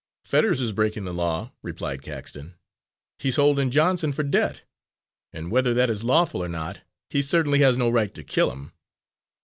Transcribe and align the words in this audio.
"Fetters 0.23 0.59
is 0.59 0.71
breaking 0.71 1.03
the 1.05 1.13
law," 1.13 1.51
replied 1.61 2.01
Caxton. 2.01 2.55
"He's 3.19 3.35
holding 3.35 3.69
Johnson 3.69 4.11
for 4.11 4.23
debt 4.23 4.61
and 5.31 5.51
whether 5.51 5.75
that 5.75 5.91
is 5.91 6.03
lawful 6.03 6.43
or 6.43 6.49
not, 6.49 6.79
he 7.11 7.21
certainly 7.21 7.59
has 7.59 7.77
no 7.77 7.87
right 7.87 8.11
to 8.15 8.23
kill 8.23 8.49
him." 8.51 8.71